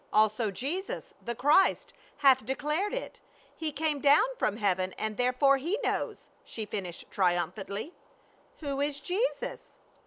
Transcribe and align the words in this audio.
"Also 0.11 0.49
Jesus, 0.49 1.13
the 1.23 1.35
Christ, 1.35 1.93
hath 2.17 2.43
declared 2.43 2.91
it. 2.91 3.21
He 3.55 3.71
came 3.71 3.99
down 3.99 4.25
from 4.35 4.57
heaven 4.57 4.93
and 4.97 5.15
therefore 5.15 5.57
he 5.57 5.77
knows," 5.83 6.31
she 6.43 6.65
finished 6.65 7.05
triumphantly. 7.11 7.93
"Who 8.61 8.81
is 8.81 8.99
Jesus?" 8.99 9.77